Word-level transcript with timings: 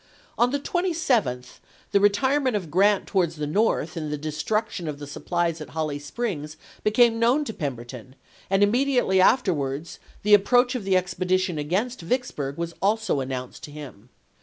On 0.35 0.49
the 0.49 0.59
27th 0.59 1.59
the 1.91 1.99
retire 1.99 2.39
Dec.,i862. 2.39 2.43
ment 2.45 2.55
of 2.55 2.71
Grant 2.71 3.05
towards 3.05 3.35
the 3.35 3.45
North 3.45 3.95
and 3.95 4.11
the 4.11 4.17
destruc 4.17 4.71
tion 4.71 4.87
of 4.87 4.97
the 4.97 5.05
supplies 5.05 5.61
at 5.61 5.69
Holly 5.77 5.99
Springs 5.99 6.57
became 6.83 7.19
known 7.19 7.45
to 7.45 7.53
Pemberton, 7.53 8.15
and 8.49 8.63
immediately 8.63 9.21
afterwards 9.21 9.99
the 10.23 10.33
approach 10.33 10.73
of 10.73 10.85
the 10.85 10.97
expedition 10.97 11.59
against 11.59 12.01
Vicksburg 12.01 12.57
was 12.57 12.73
also 12.81 13.19
announced 13.19 13.61
to 13.65 13.69
him. 13.71 14.09